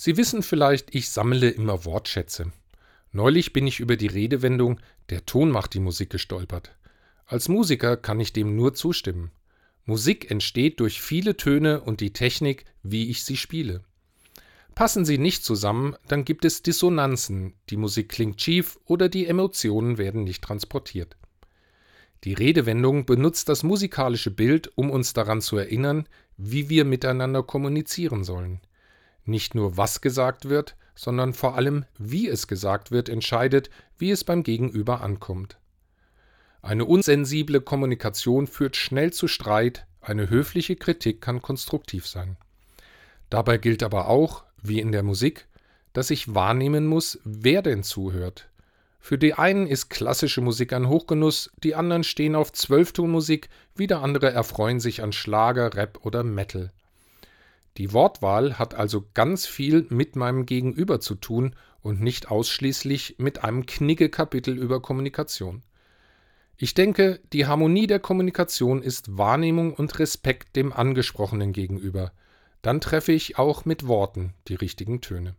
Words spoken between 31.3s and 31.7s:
vor